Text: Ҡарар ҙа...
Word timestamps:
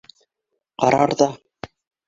Ҡарар 0.85 1.15
ҙа... 1.21 1.31